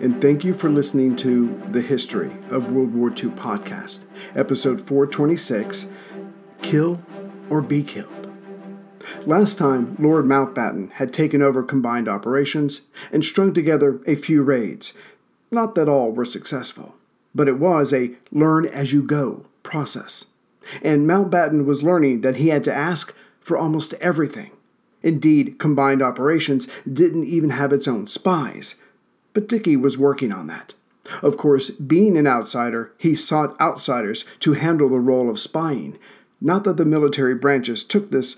[0.00, 5.90] and thank you for listening to the History of World War II podcast, episode 426
[6.62, 7.02] Kill
[7.50, 8.32] or Be Killed.
[9.26, 12.82] Last time, Lord Mountbatten had taken over combined operations
[13.12, 14.94] and strung together a few raids.
[15.50, 16.94] Not that all were successful,
[17.34, 20.30] but it was a learn as you go process.
[20.82, 24.52] And Mountbatten was learning that he had to ask for almost everything.
[25.02, 28.76] Indeed, combined operations didn't even have its own spies.
[29.32, 30.74] But Dickey was working on that.
[31.22, 35.98] Of course, being an outsider, he sought outsiders to handle the role of spying.
[36.40, 38.36] Not that the military branches took this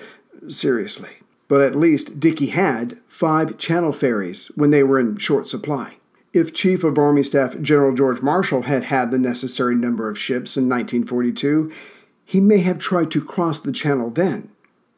[0.48, 1.10] seriously,
[1.48, 5.96] but at least Dickey had five channel ferries when they were in short supply.
[6.32, 10.56] If Chief of Army Staff General George Marshall had had the necessary number of ships
[10.56, 11.70] in 1942,
[12.24, 14.50] he may have tried to cross the channel then.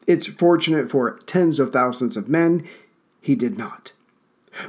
[0.07, 2.65] It's fortunate for tens of thousands of men,
[3.19, 3.91] he did not.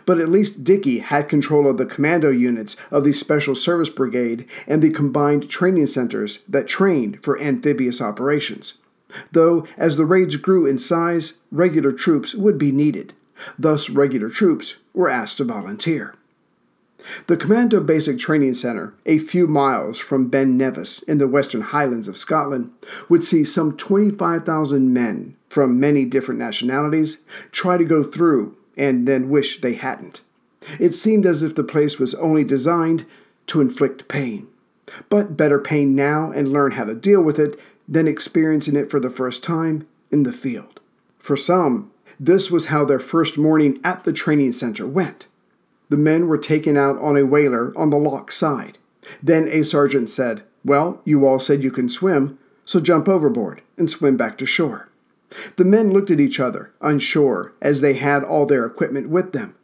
[0.04, 4.46] But at least Dickey had control of the commando units of the Special Service Brigade
[4.66, 8.78] and the combined training centers that trained for amphibious operations.
[9.32, 13.14] Though, as the raids grew in size, regular troops would be needed.
[13.58, 16.14] Thus, regular troops were asked to volunteer.
[17.28, 22.08] The Commando Basic Training Center, a few miles from Ben Nevis in the Western Highlands
[22.08, 22.72] of Scotland,
[23.08, 29.28] would see some 25,000 men from many different nationalities try to go through and then
[29.28, 30.22] wish they hadn't.
[30.78, 33.06] It seemed as if the place was only designed
[33.46, 34.48] to inflict pain.
[35.08, 39.00] But better pain now and learn how to deal with it than experiencing it for
[39.00, 40.80] the first time in the field.
[41.18, 45.26] For some, this was how their first morning at the training center went.
[45.88, 48.78] The men were taken out on a whaler on the lock side.
[49.22, 53.90] Then a sergeant said, Well, you all said you can swim, so jump overboard and
[53.90, 54.88] swim back to shore.
[55.56, 59.54] The men looked at each other, unsure, as they had all their equipment with them.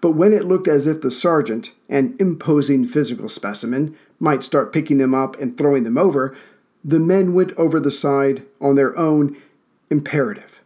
[0.00, 4.98] But when it looked as if the sergeant, an imposing physical specimen, might start picking
[4.98, 6.34] them up and throwing them over,
[6.84, 9.36] the men went over the side on their own
[9.90, 10.60] imperative.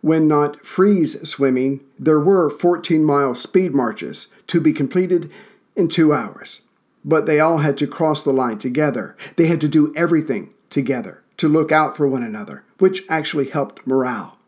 [0.00, 5.30] When not freeze swimming, there were 14 mile speed marches to be completed
[5.76, 6.62] in two hours.
[7.04, 9.16] But they all had to cross the line together.
[9.36, 13.84] They had to do everything together to look out for one another, which actually helped
[13.84, 14.38] morale.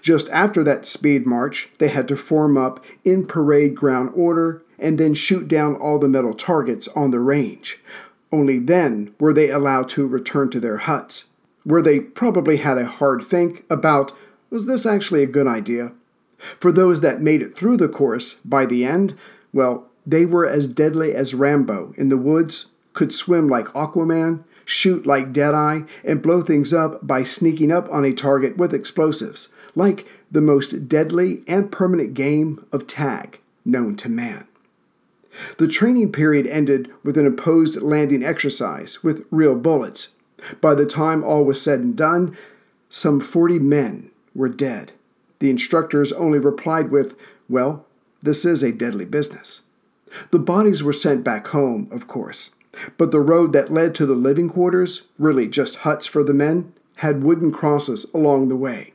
[0.00, 4.98] Just after that speed march, they had to form up in parade ground order and
[4.98, 7.80] then shoot down all the metal targets on the range.
[8.30, 11.30] Only then were they allowed to return to their huts,
[11.64, 14.12] where they probably had a hard think about
[14.48, 15.90] was this actually a good idea?
[16.60, 19.16] For those that made it through the course by the end,
[19.52, 25.06] well, they were as deadly as Rambo in the woods, could swim like Aquaman, shoot
[25.06, 30.06] like Deadeye, and blow things up by sneaking up on a target with explosives, like
[30.30, 34.46] the most deadly and permanent game of tag known to man.
[35.56, 40.16] The training period ended with an imposed landing exercise with real bullets.
[40.60, 42.36] By the time all was said and done,
[42.90, 44.92] some 40 men were dead.
[45.38, 47.18] The instructors only replied with,
[47.48, 47.86] Well,
[48.20, 49.62] this is a deadly business.
[50.30, 52.50] The bodies were sent back home, of course,
[52.96, 56.72] but the road that led to the living quarters, really just huts for the men,
[56.96, 58.92] had wooden crosses along the way.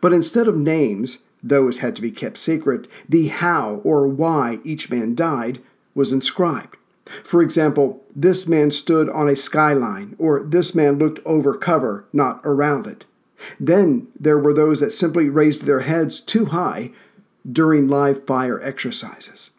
[0.00, 4.90] But instead of names, those had to be kept secret, the how or why each
[4.90, 5.60] man died
[5.94, 6.76] was inscribed.
[7.22, 12.40] For example, this man stood on a skyline, or this man looked over cover, not
[12.44, 13.04] around it.
[13.60, 16.90] Then there were those that simply raised their heads too high
[17.50, 19.52] during live fire exercises.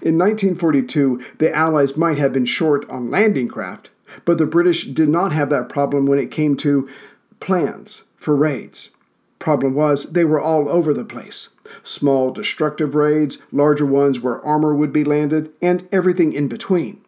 [0.00, 3.90] In 1942, the Allies might have been short on landing craft,
[4.24, 6.88] but the British did not have that problem when it came to
[7.40, 8.90] plans for raids.
[9.38, 11.56] Problem was, they were all over the place.
[11.82, 17.02] Small destructive raids, larger ones where armor would be landed, and everything in between.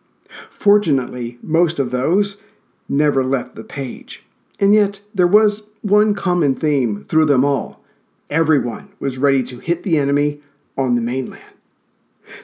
[0.51, 2.43] Fortunately, most of those
[2.89, 4.25] never left the page.
[4.61, 7.81] And yet, there was one common theme through them all.
[8.29, 10.41] Everyone was ready to hit the enemy
[10.77, 11.56] on the mainland.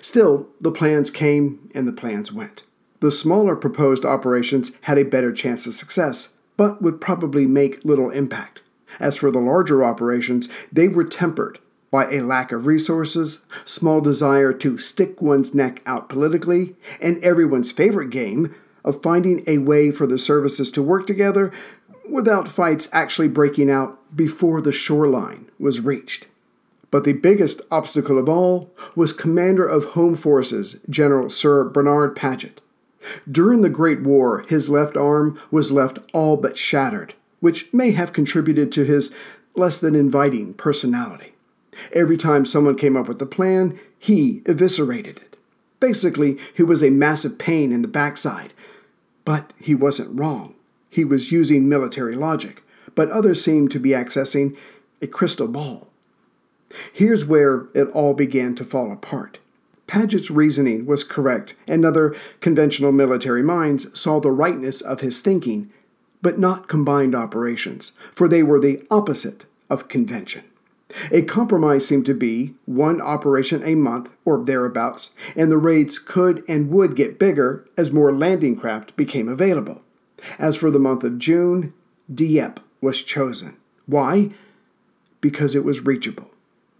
[0.00, 2.64] Still, the plans came and the plans went.
[3.00, 8.10] The smaller proposed operations had a better chance of success, but would probably make little
[8.10, 8.62] impact.
[9.00, 11.58] As for the larger operations, they were tempered
[11.90, 17.72] by a lack of resources, small desire to stick one's neck out politically, and everyone's
[17.72, 21.52] favorite game of finding a way for the services to work together
[22.08, 26.26] without fights actually breaking out before the shoreline was reached.
[26.92, 32.60] But the biggest obstacle of all was Commander of Home Forces General Sir Bernard Paget.
[33.28, 38.12] During the Great War, his left arm was left all but shattered, which may have
[38.12, 39.12] contributed to his
[39.56, 41.32] less than inviting personality.
[41.94, 45.36] Every time someone came up with a plan, he eviscerated it.
[45.80, 48.52] Basically, he was a massive pain in the backside.
[49.24, 50.54] But he wasn't wrong.
[50.90, 52.62] He was using military logic,
[52.94, 54.56] but others seemed to be accessing
[55.00, 55.88] a crystal ball.
[56.92, 59.38] Here's where it all began to fall apart.
[59.86, 65.70] Paget's reasoning was correct, and other conventional military minds saw the rightness of his thinking,
[66.22, 70.44] but not combined operations, for they were the opposite of convention.
[71.10, 76.44] A compromise seemed to be one operation a month or thereabouts, and the raids could
[76.48, 79.82] and would get bigger as more landing craft became available.
[80.38, 81.72] As for the month of June,
[82.12, 83.56] Dieppe was chosen.
[83.86, 84.30] Why?
[85.20, 86.31] Because it was reachable.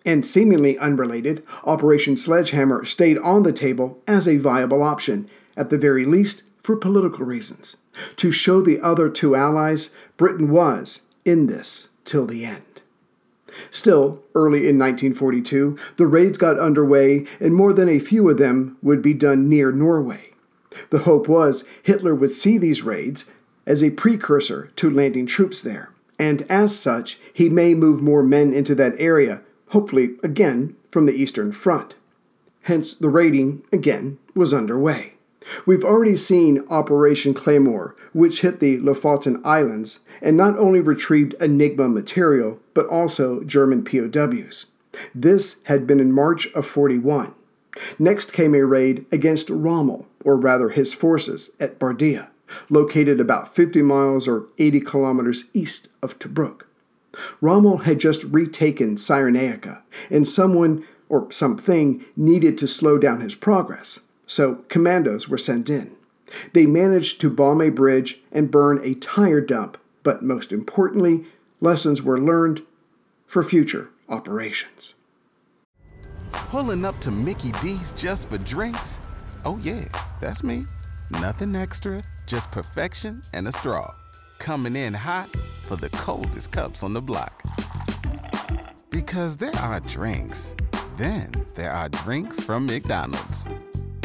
[0.04, 5.78] And seemingly unrelated, Operation Sledgehammer stayed on the table as a viable option, at the
[5.78, 7.76] very least for political reasons,
[8.16, 12.82] to show the other two allies Britain was in this till the end.
[13.70, 18.76] Still, early in 1942, the raids got underway, and more than a few of them
[18.82, 20.31] would be done near Norway.
[20.90, 23.31] The hope was Hitler would see these raids
[23.66, 28.52] as a precursor to landing troops there, and as such, he may move more men
[28.52, 29.43] into that area,
[29.73, 31.97] hopefully again from the Eastern Front.
[32.63, 35.15] Hence, the raiding, again, was underway.
[35.67, 41.89] We've already seen Operation Claymore, which hit the Lofoten Islands and not only retrieved Enigma
[41.89, 44.67] material, but also German POWs.
[45.15, 47.35] This had been in March of 41.
[47.99, 52.29] Next came a raid against Rommel, or rather his forces, at Bardia,
[52.69, 56.63] located about 50 miles or 80 kilometers east of Tobruk.
[57.41, 64.00] Rommel had just retaken Cyrenaica, and someone or something needed to slow down his progress
[64.32, 65.94] so commandos were sent in.
[66.55, 71.25] They managed to bomb a bridge and burn a tire dump, but most importantly,
[71.61, 72.62] lessons were learned
[73.26, 74.94] for future operations.
[76.32, 78.99] Pulling up to Mickey D's just for drinks?
[79.44, 79.85] Oh, yeah,
[80.20, 80.64] that's me.
[81.11, 83.93] Nothing extra, just perfection and a straw.
[84.43, 85.29] Coming in hot
[85.69, 87.44] for the coldest cups on the block.
[88.91, 90.56] Because there are drinks,
[90.97, 93.47] then there are drinks from McDonald's.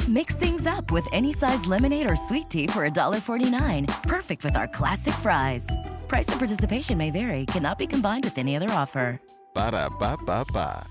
[0.08, 3.88] Mix things up with any size lemonade or sweet tea for $1.49.
[4.04, 5.66] Perfect with our classic fries.
[6.08, 9.20] Price and participation may vary, cannot be combined with any other offer.
[9.56, 10.86] Ba da ba ba ba.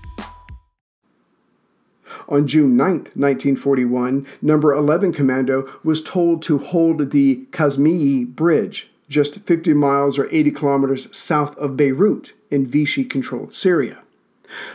[2.27, 9.39] On June 9, 1941, Number 11 Commando was told to hold the Kazmiyi Bridge, just
[9.39, 13.99] 50 miles or 80 kilometers south of Beirut in Vichy controlled Syria.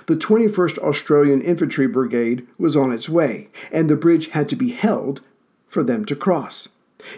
[0.07, 4.73] The 21st Australian Infantry Brigade was on its way, and the bridge had to be
[4.73, 5.23] held
[5.69, 6.69] for them to cross.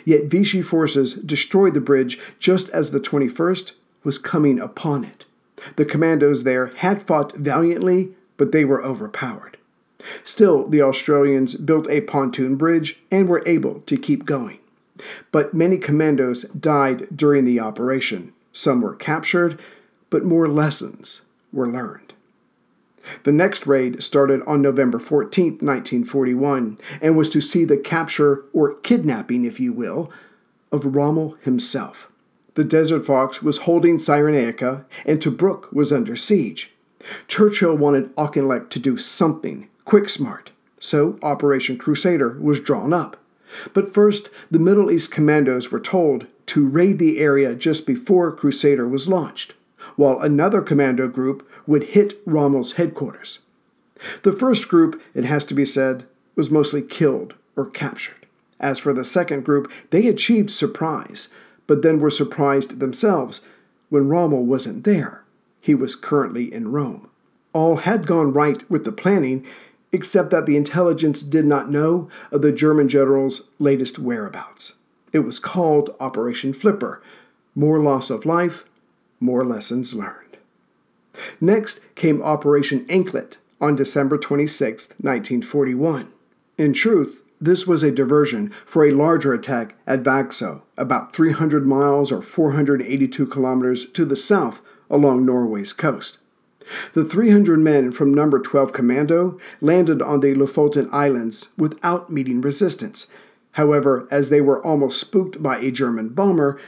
[0.04, 3.72] Yet Vichy forces destroyed the bridge just as the 21st
[4.02, 5.26] was coming upon it.
[5.76, 9.56] The commandos there had fought valiantly, but they were overpowered.
[10.22, 14.58] Still, the Australians built a pontoon bridge and were able to keep going.
[15.32, 18.32] But many commandos died during the operation.
[18.52, 19.60] Some were captured,
[20.10, 22.12] but more lessons were learned.
[23.24, 28.74] The next raid started on November 14, 1941, and was to see the capture, or
[28.74, 30.10] kidnapping, if you will,
[30.72, 32.10] of Rommel himself.
[32.54, 36.74] The Desert Fox was holding Cyrenaica, and Tobruk was under siege.
[37.28, 43.18] Churchill wanted Auchinleck to do something, quick smart, so Operation Crusader was drawn up.
[43.72, 48.86] But first, the Middle East commandos were told to raid the area just before Crusader
[48.88, 49.54] was launched
[49.96, 53.40] while another commando group would hit Rommel's headquarters.
[54.22, 58.26] The first group, it has to be said, was mostly killed or captured.
[58.60, 61.28] As for the second group, they achieved surprise,
[61.66, 63.42] but then were surprised themselves
[63.88, 65.24] when Rommel wasn't there.
[65.60, 67.08] He was currently in Rome.
[67.52, 69.46] All had gone right with the planning,
[69.94, 74.80] except that the intelligence did not know of the German general's latest whereabouts.
[75.12, 77.00] It was called Operation Flipper
[77.54, 78.64] more loss of life,
[79.20, 80.36] more lessons learned.
[81.40, 86.12] Next came Operation Anklet on December 26, 1941.
[86.58, 92.10] In truth, this was a diversion for a larger attack at Vagsø, about 300 miles
[92.10, 94.60] or 482 kilometers to the south
[94.90, 96.18] along Norway's coast.
[96.92, 103.06] The 300 men from Number 12 Commando landed on the Lofoten Islands without meeting resistance.
[103.52, 106.58] However, as they were almost spooked by a German bomber,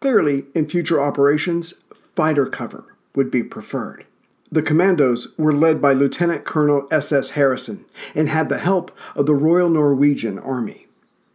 [0.00, 1.74] Clearly, in future operations,
[2.14, 4.04] fighter cover would be preferred.
[4.50, 7.30] The commandos were led by Lieutenant Colonel S.S.
[7.30, 10.86] Harrison and had the help of the Royal Norwegian Army.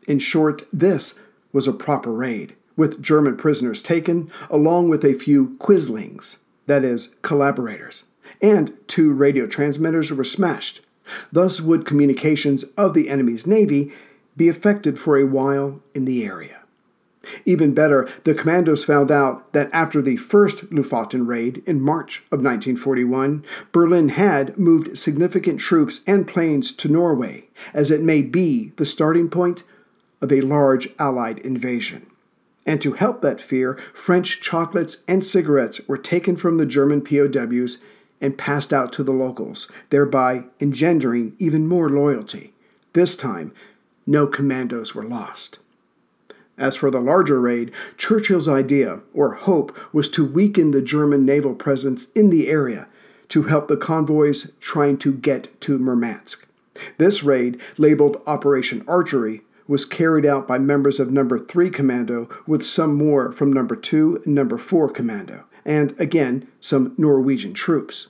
[0.08, 1.20] In short, this
[1.52, 7.16] was a proper raid, with German prisoners taken, along with a few quislings, that is,
[7.22, 8.06] collaborators,
[8.42, 10.82] and two radio transmitters were smashed.
[11.32, 13.92] Thus would communications of the enemy's navy
[14.38, 16.60] be affected for a while in the area.
[17.46, 22.44] Even better, the commandos found out that after the first Lofoten raid in March of
[22.44, 28.86] 1941, Berlin had moved significant troops and planes to Norway, as it may be the
[28.86, 29.64] starting point
[30.22, 32.08] of a large Allied invasion.
[32.66, 37.80] And to help that fear, French chocolates and cigarettes were taken from the German POWs
[38.22, 42.54] and passed out to the locals, thereby engendering even more loyalty.
[42.94, 43.54] This time,
[44.06, 45.60] no commandos were lost.
[46.58, 51.56] As for the larger raid, Churchill's idea, or hope, was to weaken the German naval
[51.56, 52.88] presence in the area
[53.30, 56.48] to help the convoys trying to get to Murmansk.
[56.98, 62.66] This raid, labeled Operation Archery, was carried out by members of Number 3 Commando with
[62.66, 68.10] some more from Number 2 and Number 4 Commando, and again, some Norwegian troops.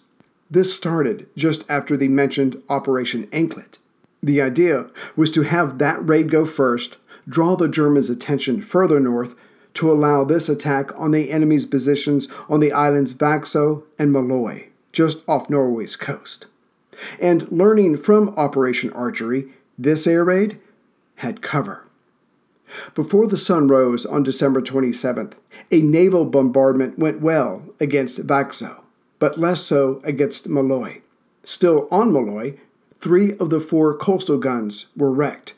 [0.49, 3.77] This started just after the mentioned Operation Anklet.
[4.21, 9.35] The idea was to have that raid go first, draw the Germans' attention further north
[9.73, 15.27] to allow this attack on the enemy's positions on the islands Vagsø and Moløy, just
[15.27, 16.45] off Norway's coast.
[17.19, 20.59] And learning from Operation Archery, this air raid
[21.17, 21.85] had cover.
[22.95, 25.33] Before the sun rose on December 27th,
[25.71, 28.79] a naval bombardment went well against Vagsø,
[29.19, 31.01] but less so against Moløy.
[31.43, 32.57] Still on Moløy,
[32.99, 35.53] three of the four coastal guns were wrecked,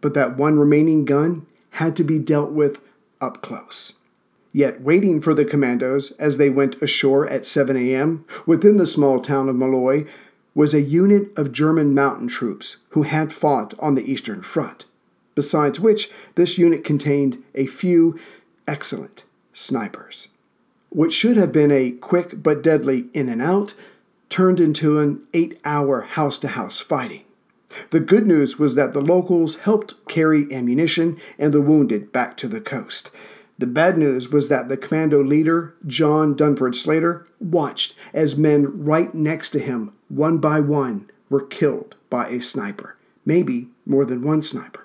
[0.00, 2.80] but that one remaining gun had to be dealt with
[3.20, 3.94] up close.
[4.52, 8.24] Yet, waiting for the commandos as they went ashore at 7 a.m.
[8.46, 10.08] within the small town of Moløy
[10.54, 14.84] was a unit of German mountain troops who had fought on the Eastern Front.
[15.34, 18.18] Besides which, this unit contained a few
[18.66, 20.28] excellent snipers.
[20.90, 23.74] What should have been a quick but deadly in and out
[24.28, 27.24] turned into an eight hour house to house fighting.
[27.90, 32.48] The good news was that the locals helped carry ammunition and the wounded back to
[32.48, 33.10] the coast.
[33.58, 39.14] The bad news was that the commando leader, John Durnford Slater, watched as men right
[39.14, 44.42] next to him, one by one, were killed by a sniper, maybe more than one
[44.42, 44.83] sniper.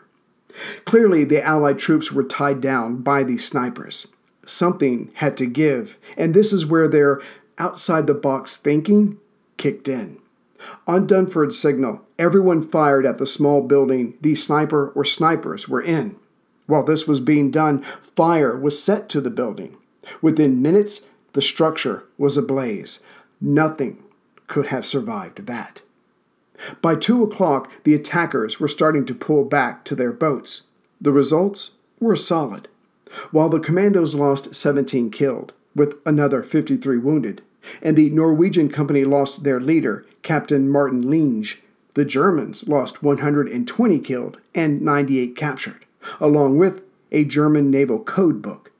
[0.86, 4.08] Clearly, the Allied troops were tied down by these snipers.
[4.46, 7.22] Something had to give, and this is where their
[7.58, 9.20] outside the box thinking
[9.58, 10.20] kicked in.
[10.88, 16.18] On Durnford's signal, everyone fired at the small building the sniper or snipers were in.
[16.66, 17.84] While this was being done,
[18.16, 19.78] fire was set to the building.
[20.22, 23.02] Within minutes, the structure was ablaze.
[23.40, 24.04] Nothing
[24.48, 25.82] could have survived that.
[26.82, 30.68] By two o'clock, the attackers were starting to pull back to their boats.
[31.00, 32.68] The results were solid.
[33.32, 37.42] While the commandos lost 17 killed, with another 53 wounded,
[37.82, 41.62] and the Norwegian company lost their leader, Captain Martin Linge.
[41.94, 45.86] The Germans lost 120 killed and 98 captured,
[46.20, 48.72] along with a German naval code book.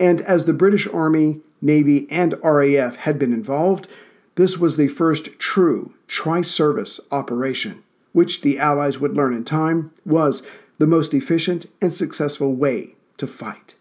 [0.00, 3.86] And as the British Army, Navy, and RAF had been involved,
[4.34, 9.92] this was the first true tri service operation, which the Allies would learn in time
[10.04, 10.42] was
[10.78, 13.76] the most efficient and successful way to fight.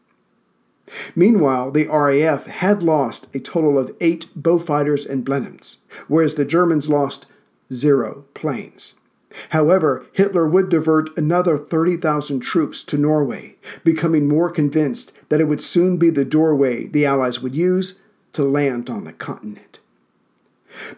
[1.16, 6.88] Meanwhile, the RAF had lost a total of eight Beaufighters and Blenheims, whereas the Germans
[6.88, 7.26] lost
[7.74, 9.00] zero planes.
[9.50, 15.62] However, Hitler would divert another 30,000 troops to Norway, becoming more convinced that it would
[15.62, 18.02] soon be the doorway the Allies would use
[18.34, 19.67] to land on the continent.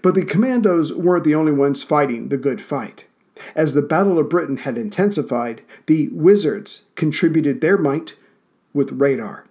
[0.02, 3.06] But the commandos weren't the only ones fighting the good fight.
[3.56, 8.18] As the Battle of Britain had intensified, the Wizards contributed their might
[8.74, 9.46] with radar.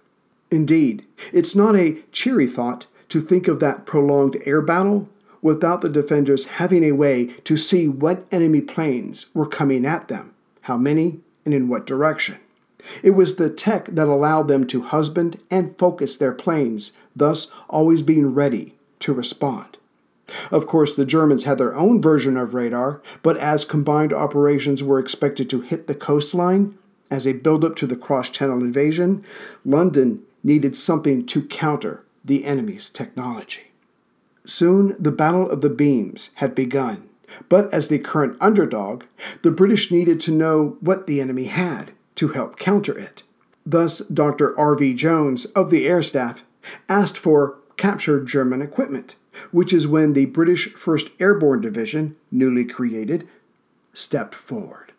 [0.51, 5.09] Indeed, it's not a cheery thought to think of that prolonged air battle
[5.41, 10.33] without the defenders having a way to see what enemy planes were coming at them,
[10.63, 12.37] how many, and in what direction.
[13.03, 18.01] It was the tech that allowed them to husband and focus their planes, thus always
[18.01, 19.78] being ready to respond.
[20.51, 24.99] Of course, the Germans had their own version of radar, but as combined operations were
[24.99, 26.77] expected to hit the coastline,
[27.11, 29.25] as a build-up to the cross-channel invasion,
[29.65, 33.71] London needed something to counter the enemy's technology.
[34.45, 37.09] Soon the Battle of the Beams had begun,
[37.47, 39.03] but as the current underdog,
[39.41, 43.23] the British needed to know what the enemy had to help counter it.
[43.65, 44.57] Thus, Dr.
[44.57, 44.93] R.V.
[44.93, 46.43] Jones of the Air Staff
[46.87, 49.15] asked for captured German equipment,
[49.51, 53.27] which is when the British 1st Airborne Division, newly created,
[53.93, 54.93] stepped forward.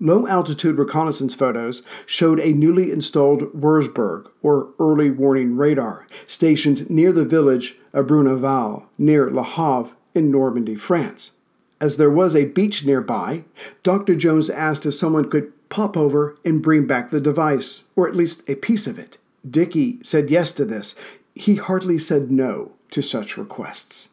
[0.00, 7.12] Low altitude reconnaissance photos showed a newly installed Wurzburg, or early warning radar, stationed near
[7.12, 11.32] the village of Bruneval, near Le Havre in Normandy, France.
[11.80, 13.44] As there was a beach nearby,
[13.84, 14.16] Dr.
[14.16, 18.48] Jones asked if someone could pop over and bring back the device, or at least
[18.50, 19.18] a piece of it.
[19.48, 20.96] Dickey said yes to this.
[21.34, 24.10] He hardly said no to such requests.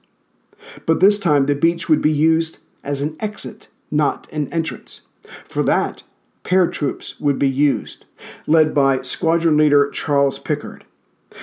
[0.86, 5.01] But this time the beach would be used as an exit, not an entrance.
[5.45, 6.03] For that,
[6.43, 8.05] paratroops would be used,
[8.48, 10.86] led by Squadron Leader Charles Pickard.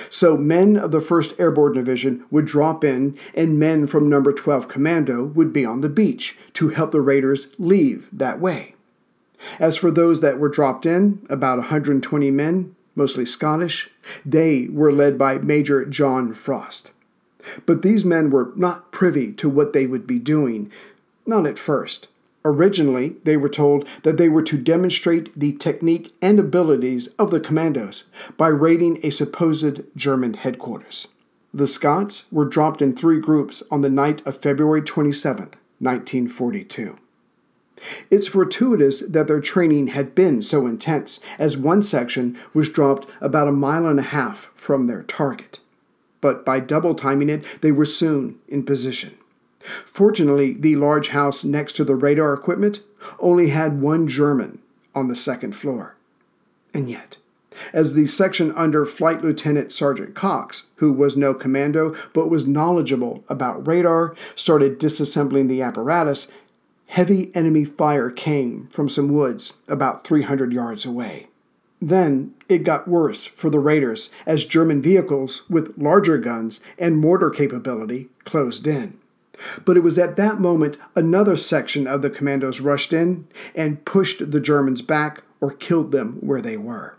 [0.09, 4.67] So men of the 1st Airborne Division would drop in, and men from Number 12
[4.67, 8.75] Commando would be on the beach to help the raiders leave that way.
[9.59, 13.89] As for those that were dropped in, about 120 men, mostly Scottish,
[14.25, 16.91] they were led by Major John Frost.
[17.65, 20.71] But these men were not privy to what they would be doing,
[21.25, 22.07] not at first.
[22.45, 27.41] Originally, they were told that they were to demonstrate the technique and abilities of the
[27.41, 28.05] commandos
[28.37, 31.09] by raiding a supposed German headquarters.
[31.53, 35.49] The Scots were dropped in three groups on the night of February 27,
[35.79, 36.95] 1942.
[38.09, 43.47] It's fortuitous that their training had been so intense, as one section was dropped about
[43.47, 45.59] a mile and a half from their target.
[46.21, 49.17] But by double timing it, they were soon in position.
[49.85, 52.81] Fortunately, the large house next to the radar equipment
[53.19, 54.61] only had one German
[54.95, 55.95] on the second floor.
[56.73, 57.17] And yet,
[57.73, 63.23] as the section under Flight Lieutenant Sergeant Cox, who was no commando but was knowledgeable
[63.29, 66.31] about radar, started disassembling the apparatus,
[66.87, 71.26] heavy enemy fire came from some woods about 300 yards away.
[71.81, 77.29] Then it got worse for the raiders as German vehicles with larger guns and mortar
[77.29, 78.97] capability closed in.
[79.65, 84.31] But it was at that moment another section of the commandos rushed in and pushed
[84.31, 86.95] the Germans back or killed them where they were.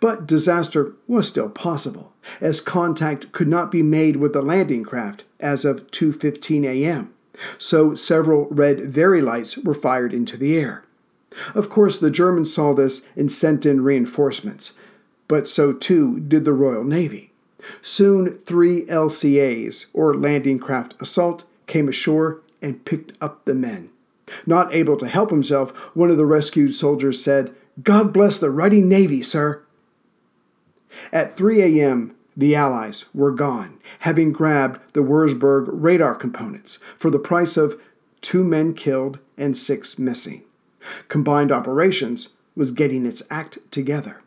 [0.00, 5.24] But disaster was still possible, as contact could not be made with the landing craft
[5.38, 7.14] as of 2:15 a.m.
[7.56, 10.84] So several red Very lights were fired into the air.
[11.54, 14.74] Of course, the Germans saw this and sent in reinforcements,
[15.28, 17.32] but so too did the Royal Navy.
[17.82, 23.90] Soon, three LCAs, or landing craft assault, came ashore and picked up the men.
[24.46, 28.80] Not able to help himself, one of the rescued soldiers said, God bless the ruddy
[28.80, 29.62] Navy, sir.
[31.12, 37.18] At 3 a.m., the Allies were gone, having grabbed the Wurzburg radar components for the
[37.18, 37.80] price of
[38.20, 40.42] two men killed and six missing.
[41.08, 44.20] Combined Operations was getting its act together,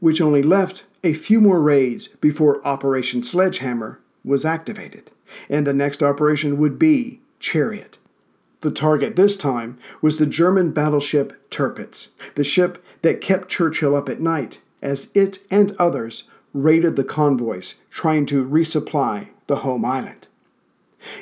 [0.00, 5.10] which only left a few more raids before Operation Sledgehammer was activated,
[5.48, 7.98] and the next operation would be Chariot.
[8.60, 14.08] The target this time was the German battleship Tirpitz, the ship that kept Churchill up
[14.08, 20.27] at night as it and others raided the convoys trying to resupply the home island.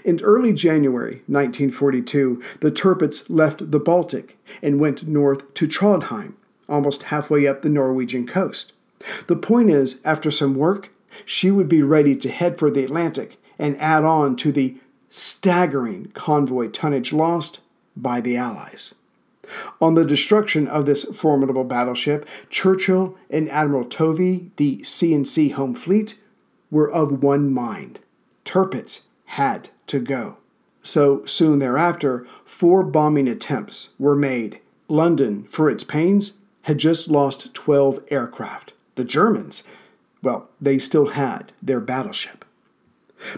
[0.05, 6.35] In early January 1942, the Tirpitz left the Baltic and went north to Trondheim,
[6.69, 8.73] almost halfway up the Norwegian coast.
[9.27, 10.91] The point is, after some work,
[11.25, 14.77] she would be ready to head for the Atlantic and add on to the
[15.09, 17.61] staggering convoy tonnage lost
[17.97, 18.95] by the Allies.
[19.81, 26.21] On the destruction of this formidable battleship, Churchill and Admiral Tovey, the C-in-C Home Fleet,
[26.71, 28.01] were of one mind.
[28.45, 30.39] Tirpitz had to go.
[30.83, 34.61] So soon thereafter, four bombing attempts were made.
[34.89, 38.73] London, for its pains, had just lost 12 aircraft.
[38.95, 39.65] The Germans,
[40.23, 42.45] well, they still had their battleship.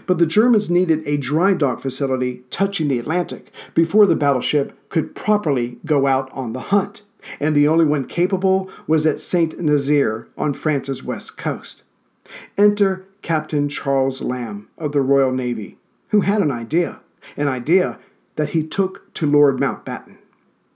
[0.05, 5.15] But the Germans needed a dry dock facility touching the Atlantic before the battleship could
[5.15, 7.03] properly go out on the hunt,
[7.39, 11.83] and the only one capable was at Saint Nazaire on France's west coast.
[12.57, 15.77] Enter Captain Charles Lambe of the Royal Navy,
[16.09, 16.99] who had an idea,
[17.37, 17.99] an idea
[18.35, 20.17] that he took to Lord Mountbatten.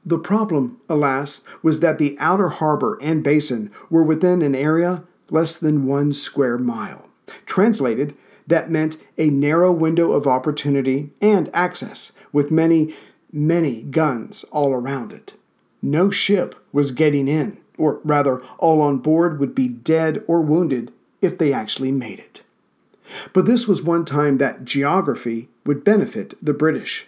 [0.05, 5.57] The problem, alas, was that the outer harbor and basin were within an area less
[5.57, 7.07] than one square mile.
[7.45, 8.15] Translated,
[8.45, 12.93] that meant a narrow window of opportunity and access, with many,
[13.31, 15.35] many guns all around it.
[15.81, 20.91] No ship was getting in, or rather, all on board would be dead or wounded
[21.21, 22.41] if they actually made it.
[23.34, 27.08] But this was one time that geography would benefit the British.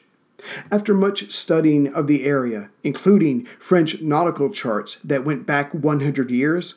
[0.72, 6.76] After much studying of the area, including French nautical charts that went back 100 years,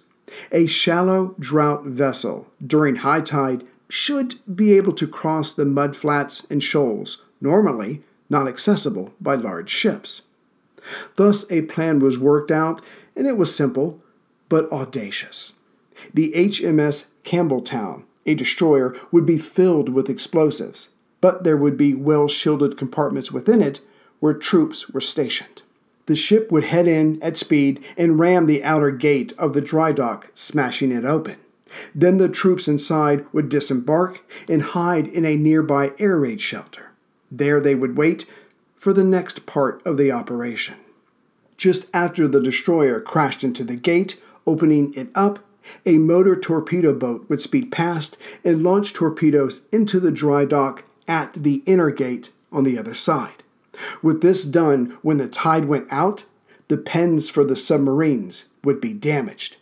[0.52, 6.46] a shallow draught vessel during high tide should be able to cross the mud flats
[6.50, 10.22] and shoals, normally not accessible by large ships.
[11.16, 12.82] Thus, a plan was worked out,
[13.16, 14.02] and it was simple
[14.48, 15.54] but audacious.
[16.14, 22.28] The HMS Campbeltown, a destroyer, would be filled with explosives, but there would be well
[22.28, 23.80] shielded compartments within it
[24.20, 25.62] where troops were stationed.
[26.06, 29.92] The ship would head in at speed and ram the outer gate of the dry
[29.92, 31.36] dock, smashing it open.
[31.94, 36.92] Then the troops inside would disembark and hide in a nearby air raid shelter.
[37.30, 38.24] There they would wait
[38.76, 40.76] for the next part of the operation.
[41.56, 45.40] Just after the destroyer crashed into the gate, opening it up,
[45.84, 51.32] a motor torpedo boat would speed past and launch torpedoes into the dry dock at
[51.34, 53.42] the inner gate on the other side.
[54.02, 56.24] With this done, when the tide went out,
[56.68, 59.56] the pens for the submarines would be damaged.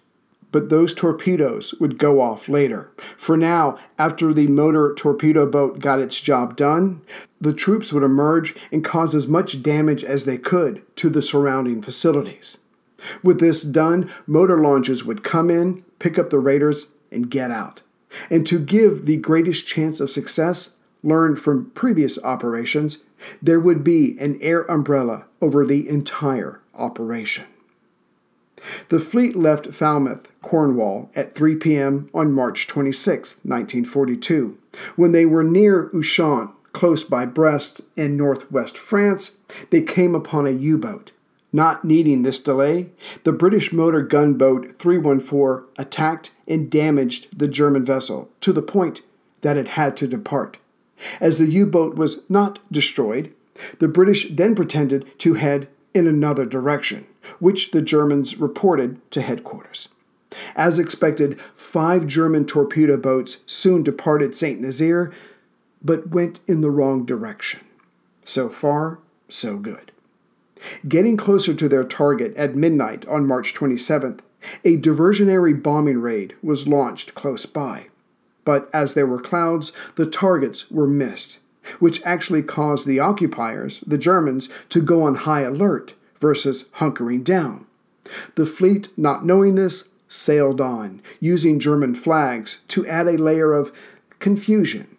[0.52, 2.90] But those torpedoes would go off later.
[3.16, 7.02] For now, after the motor torpedo boat got its job done,
[7.40, 11.82] the troops would emerge and cause as much damage as they could to the surrounding
[11.82, 12.58] facilities.
[13.22, 17.82] With this done, motor launches would come in, pick up the raiders, and get out.
[18.30, 23.04] And to give the greatest chance of success, learned from previous operations,
[23.40, 27.46] there would be an air umbrella over the entire operation.
[28.88, 32.08] The fleet left Falmouth, Cornwall, at 3 p.m.
[32.14, 34.58] on March 26, 1942.
[34.96, 39.36] When they were near Ushant, close by Brest in northwest France,
[39.70, 41.12] they came upon a U boat.
[41.56, 42.90] Not needing this delay,
[43.24, 49.00] the British motor gunboat 314 attacked and damaged the German vessel to the point
[49.40, 50.58] that it had to depart.
[51.18, 53.32] As the U boat was not destroyed,
[53.78, 57.06] the British then pretended to head in another direction,
[57.38, 59.88] which the Germans reported to headquarters.
[60.56, 64.60] As expected, five German torpedo boats soon departed St.
[64.60, 65.10] Nazaire,
[65.82, 67.60] but went in the wrong direction.
[68.20, 68.98] So far,
[69.30, 69.90] so good.
[70.88, 74.20] Getting closer to their target at midnight on March 27th,
[74.64, 77.86] a diversionary bombing raid was launched close by
[78.46, 81.40] but as there were clouds, the targets were missed,
[81.80, 87.66] which actually caused the occupiers, the Germans, to go on high alert versus hunkering down.
[88.36, 93.72] The fleet, not knowing this, sailed on, using German flags to add a layer of
[94.20, 94.96] confusion,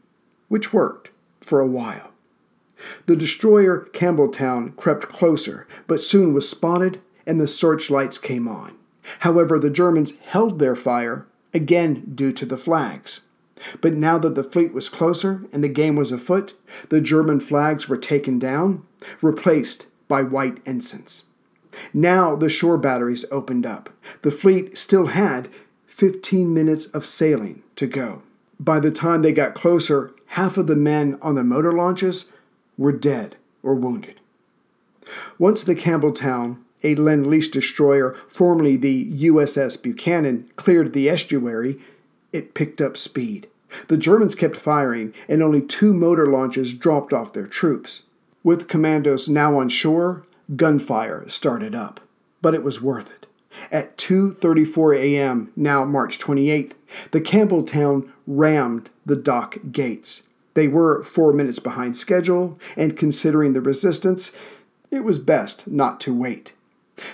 [0.50, 2.07] which worked for a while.
[3.06, 8.76] The destroyer Campbeltown crept closer, but soon was spotted and the searchlights came on.
[9.20, 13.22] However, the Germans held their fire, again due to the flags.
[13.82, 16.54] But now that the fleet was closer and the game was afoot,
[16.90, 18.86] the German flags were taken down,
[19.22, 21.26] replaced by white ensigns.
[21.94, 23.90] Now the shore batteries opened up.
[24.22, 25.50] The fleet still had
[25.86, 28.22] 15 minutes of sailing to go.
[28.60, 32.32] By the time they got closer, half of the men on the motor launches
[32.78, 34.22] were dead or wounded.
[35.38, 41.80] Once the Campbeltown, a Lend Lease destroyer, formerly the USS Buchanan, cleared the estuary,
[42.32, 43.48] it picked up speed.
[43.88, 48.04] The Germans kept firing, and only two motor launches dropped off their troops.
[48.44, 50.24] With commandos now on shore,
[50.56, 52.00] gunfire started up,
[52.42, 53.28] but it was worth it.
[53.72, 56.74] At 2:34 a.m., now March 28th,
[57.12, 60.24] the Campbeltown rammed the dock gates.
[60.58, 64.36] They were 4 minutes behind schedule, and considering the resistance,
[64.90, 66.54] it was best not to wait.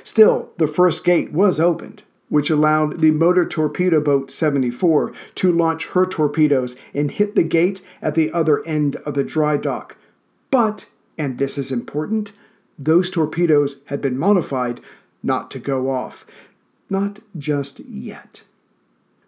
[0.02, 5.88] Still, the first gate was opened, which allowed the motor torpedo boat 74 to launch
[5.88, 9.98] her torpedoes and hit the gate at the other end of the dry dock.
[10.50, 10.86] But,
[11.18, 12.32] and this is important,
[12.80, 14.80] those torpedoes had been modified
[15.22, 16.26] not to go off.
[16.90, 18.46] Not just yet.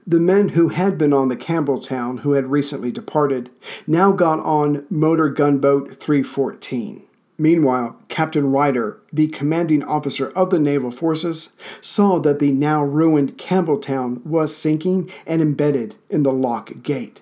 [0.07, 3.49] The men who had been on the Campbeltown, who had recently departed,
[3.87, 7.01] now got on motor gunboat 314.
[7.39, 11.49] Meanwhile, Captain Ryder, the commanding officer of the naval forces,
[11.81, 17.21] saw that the now ruined Campbeltown was sinking and embedded in the lock gate.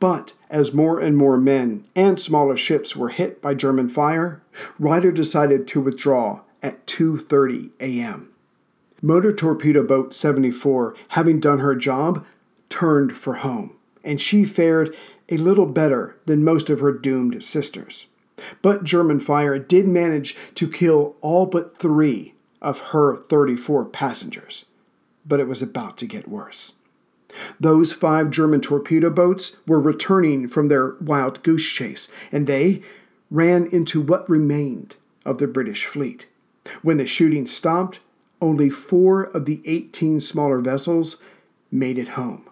[0.00, 4.42] But as more and more men and smaller ships were hit by German fire,
[4.78, 8.31] Ryder decided to withdraw at 2:30 a.m.
[9.04, 12.24] Motor torpedo boat 74, having done her job,
[12.68, 14.96] turned for home, and she fared
[15.28, 18.06] a little better than most of her doomed sisters.
[18.62, 24.66] But German fire did manage to kill all but three of her 34 passengers.
[25.26, 26.74] But it was about to get worse.
[27.58, 32.82] Those five German torpedo boats were returning from their wild goose chase, and they
[33.30, 36.26] ran into what remained of the British fleet.
[36.82, 38.00] When the shooting stopped,
[38.42, 41.22] only four of the 18 smaller vessels
[41.70, 42.44] made it home.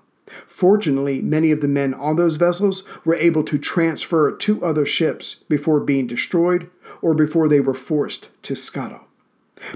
[0.46, 5.34] Fortunately, many of the men on those vessels were able to transfer to other ships
[5.48, 6.70] before being destroyed
[7.02, 9.00] or before they were forced to scuttle.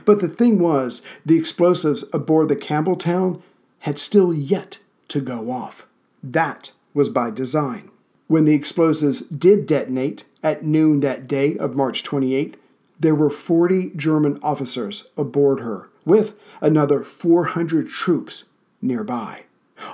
[0.05, 3.42] But the thing was, the explosives aboard the Campbeltown
[3.81, 5.87] had still yet to go off.
[6.22, 7.90] That was by design.
[8.29, 12.55] When the explosives did detonate at noon that day of March 28th,
[12.98, 18.47] there were 40 German officers aboard her, with another 400 troops
[18.81, 19.45] nearby.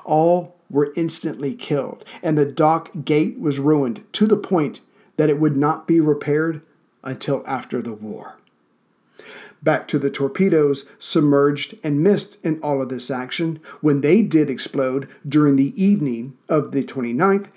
[0.04, 4.80] All were instantly killed, and the dock gate was ruined to the point
[5.16, 6.62] that it would not be repaired
[7.02, 8.38] until after the war.
[9.62, 14.48] Back to the torpedoes, submerged and missed in all of this action, when they did
[14.48, 17.50] explode during the evening of the 29th,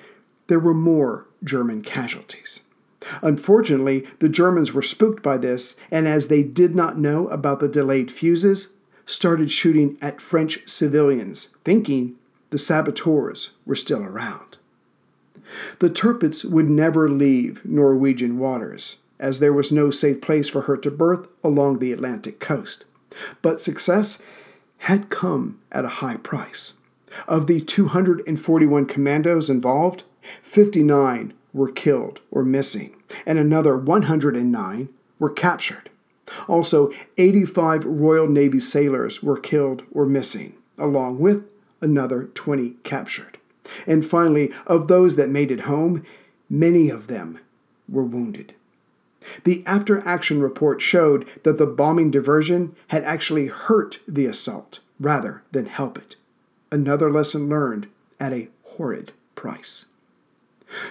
[0.48, 2.62] there were more German casualties.
[3.22, 7.68] Unfortunately, the Germans were spooked by this, and as they did not know about the
[7.68, 12.16] delayed fuses, started shooting at French civilians, thinking
[12.50, 14.58] the saboteurs were still around.
[15.80, 20.76] The Tirpitz would never leave Norwegian waters as there was no safe place for her
[20.78, 22.86] to berth along the Atlantic coast.
[23.42, 24.22] But success
[24.80, 26.74] had come at a high price.
[27.28, 30.04] Of the 241 commandos involved,
[30.42, 34.90] 59 were killed or missing, and another 109
[35.20, 35.90] were captured.
[36.48, 43.38] Also, 85 Royal Navy sailors were killed or missing, along with another 20 captured.
[43.86, 46.04] And finally, of those that made it home,
[46.50, 47.40] many of them
[47.88, 48.56] were wounded.
[49.44, 55.44] The after action report showed that the bombing diversion had actually hurt the assault rather
[55.52, 56.16] than help it.
[56.72, 57.88] Another lesson learned
[58.20, 59.86] at a horrid price.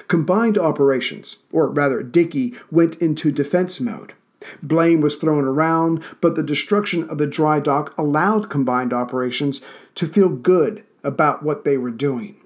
[0.09, 4.15] Combined operations, or rather, Dickey, went into defense mode.
[4.63, 9.61] Blame was thrown around, but the destruction of the dry dock allowed combined operations
[9.95, 12.37] to feel good about what they were doing.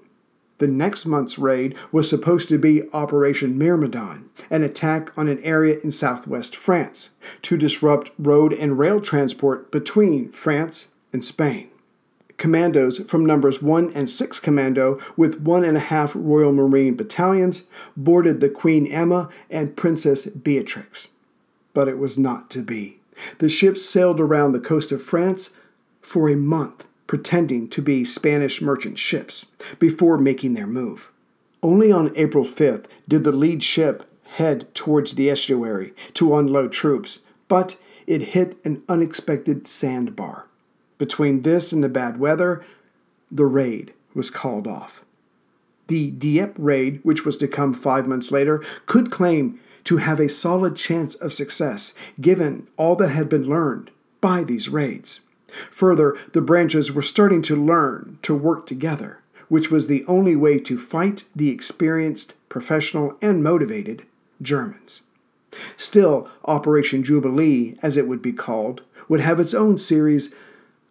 [0.59, 5.77] The next month's raid was supposed to be Operation Myrmidon, an attack on an area
[5.83, 7.11] in southwest France
[7.43, 11.69] to disrupt road and rail transport between France and Spain.
[12.37, 17.67] Commandos from numbers 1 and 6 Commando, with one and a half Royal Marine battalions,
[17.95, 21.09] boarded the Queen Emma and Princess Beatrix.
[21.73, 22.99] But it was not to be.
[23.39, 25.57] The ships sailed around the coast of France
[26.01, 29.45] for a month pretending to be Spanish merchant ships
[29.79, 31.09] before making their move.
[31.63, 37.21] Only on April 5th did the lead ship head towards the estuary to unload troops,
[37.47, 40.46] but it hit an unexpected sandbar.
[40.97, 42.63] Between this and the bad weather,
[43.31, 45.03] the raid was called off.
[45.87, 50.27] The Dieppe raid, which was to come five months later, could claim to have a
[50.27, 55.21] solid chance of success given all that had been learned by these raids.
[55.71, 60.59] Further, the branches were starting to learn to work together, which was the only way
[60.59, 64.05] to fight the experienced, professional, and motivated
[64.41, 65.03] Germans.
[65.77, 70.35] Still, Operation Jubilee, as it would be called, would have its own series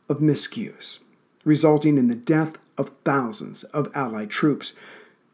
[0.08, 1.00] of miscues,
[1.44, 4.72] resulting in the death of thousands of Allied troops,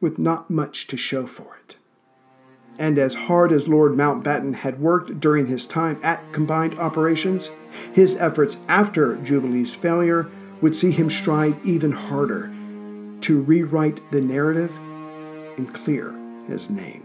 [0.01, 1.77] with not much to show for it
[2.79, 7.53] and as hard as Lord Mountbatten had worked during his time at combined operations,
[7.93, 10.29] his efforts after Jubilee's failure
[10.61, 12.53] would see him strive even harder
[13.21, 14.77] to rewrite the narrative
[15.57, 16.15] and clear
[16.47, 17.02] his name.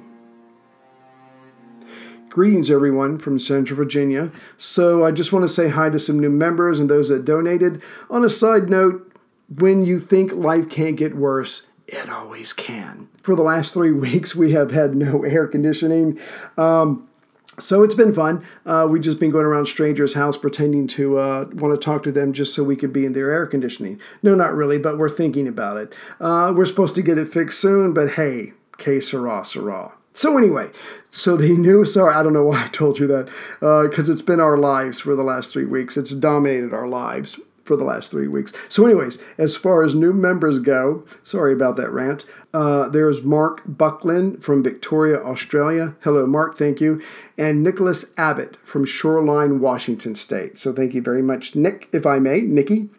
[2.38, 4.32] Greetings, everyone, from Central Virginia.
[4.58, 7.82] So, I just want to say hi to some new members and those that donated.
[8.12, 9.12] On a side note,
[9.50, 13.10] when you think life can't get worse, it always can.
[13.24, 16.20] For the last three weeks, we have had no air conditioning.
[16.60, 17.10] Um,
[17.58, 18.46] so it's been fun.
[18.68, 22.12] Uh, we've just been going around strangers' house pretending to uh, want to talk to
[22.12, 24.00] them just so we could be in their air conditioning.
[24.22, 25.96] No, not really, but we're thinking about it.
[26.20, 29.94] Uh, we're supposed to get it fixed soon, but hey, que sera, sera.
[30.18, 30.72] So anyway,
[31.12, 33.26] so the new sorry, I don't know why I told you that,
[33.60, 35.96] because uh, it's been our lives for the last three weeks.
[35.96, 38.52] It's dominated our lives for the last three weeks.
[38.68, 42.26] So, anyways, as far as new members go, sorry about that rant.
[42.52, 45.96] Uh, there's Mark Buckland from Victoria, Australia.
[46.02, 46.58] Hello, Mark.
[46.58, 47.00] Thank you.
[47.38, 50.58] And Nicholas Abbott from Shoreline, Washington State.
[50.58, 52.90] So, thank you very much, Nick, if I may, Nikki.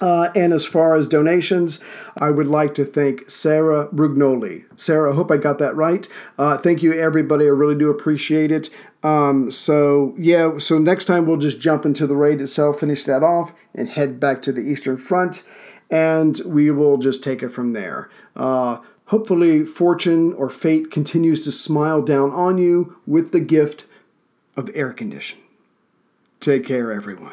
[0.00, 1.80] Uh, and as far as donations,
[2.16, 4.64] I would like to thank Sarah Brugnoli.
[4.76, 6.06] Sarah, I hope I got that right.
[6.38, 7.46] Uh, thank you, everybody.
[7.46, 8.70] I really do appreciate it.
[9.02, 13.22] Um, so, yeah, so next time we'll just jump into the raid itself, finish that
[13.22, 15.42] off, and head back to the Eastern Front,
[15.90, 18.08] and we will just take it from there.
[18.36, 23.86] Uh, Hopefully, fortune or fate continues to smile down on you with the gift
[24.54, 25.46] of air conditioning.
[26.40, 27.32] Take care, everyone.